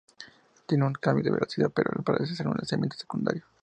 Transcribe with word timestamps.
Tiene 0.65 0.83
un 0.83 0.93
cambio 0.93 1.23
de 1.23 1.29
velocidad, 1.29 1.69
pero 1.69 1.91
al 1.95 2.03
parecer 2.03 2.33
es 2.33 2.39
un 2.39 2.55
lanzamiento 2.57 2.97
secundario. 2.97 3.43